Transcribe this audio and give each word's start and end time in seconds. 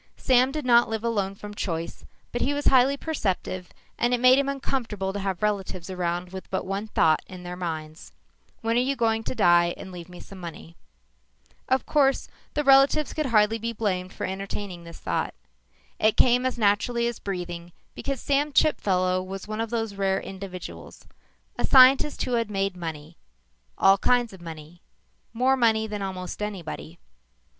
Sam 0.17 0.51
did 0.51 0.65
not 0.65 0.89
live 0.89 1.03
alone 1.03 1.35
from 1.35 1.53
choice, 1.53 2.05
but 2.31 2.41
he 2.41 2.55
was 2.55 2.65
highly 2.65 2.97
perceptive 2.97 3.69
and 3.99 4.15
it 4.15 4.19
made 4.19 4.39
him 4.39 4.49
uncomfortable 4.49 5.13
to 5.13 5.19
have 5.19 5.43
relatives 5.43 5.91
around 5.91 6.29
with 6.31 6.49
but 6.49 6.65
one 6.65 6.87
thought 6.87 7.21
in 7.27 7.43
their 7.43 7.55
minds: 7.55 8.11
When 8.61 8.77
are 8.77 8.79
you 8.79 8.95
going 8.95 9.23
to 9.25 9.35
die 9.35 9.75
and 9.77 9.91
leave 9.91 10.09
me 10.09 10.19
some 10.19 10.39
money? 10.39 10.75
Of 11.69 11.85
course, 11.85 12.27
the 12.55 12.63
relatives 12.63 13.13
could 13.13 13.27
hardly 13.27 13.59
be 13.59 13.73
blamed 13.73 14.11
for 14.11 14.25
entertaining 14.25 14.85
this 14.85 14.97
thought. 14.97 15.35
It 15.99 16.17
came 16.17 16.47
as 16.47 16.57
naturally 16.57 17.05
as 17.05 17.19
breathing 17.19 17.71
because 17.93 18.19
Sam 18.19 18.53
Chipfellow 18.53 19.21
was 19.23 19.47
one 19.47 19.61
of 19.61 19.69
those 19.69 19.93
rare 19.93 20.19
individuals 20.19 21.05
a 21.59 21.63
scientist 21.63 22.23
who 22.23 22.31
had 22.33 22.49
made 22.49 22.75
money; 22.75 23.17
all 23.77 23.99
kinds 23.99 24.33
of 24.33 24.41
money; 24.41 24.81
more 25.31 25.55
money 25.55 25.85
than 25.85 26.01
almost 26.01 26.41
anybody. 26.41 26.97